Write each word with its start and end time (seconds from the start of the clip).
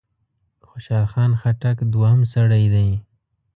خوشحال 0.69 1.05
خان 1.11 1.31
خټک 1.41 1.77
دوهم 1.93 2.21
سړی 2.33 2.65
دی. 2.73 2.89